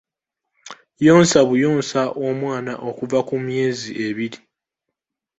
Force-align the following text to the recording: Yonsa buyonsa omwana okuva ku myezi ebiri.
Yonsa 1.05 1.39
buyonsa 1.49 2.01
omwana 2.27 2.73
okuva 2.89 3.19
ku 3.27 3.35
myezi 3.45 3.89
ebiri. 4.07 4.39